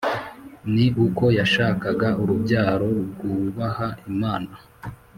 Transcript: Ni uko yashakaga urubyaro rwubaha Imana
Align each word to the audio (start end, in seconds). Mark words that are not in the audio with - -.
Ni 0.73 0.85
uko 1.05 1.25
yashakaga 1.37 2.07
urubyaro 2.21 2.89
rwubaha 3.09 3.87
Imana 4.09 4.51